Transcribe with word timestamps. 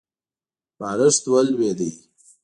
بالښت 0.79 1.23
ولوېد. 1.33 1.79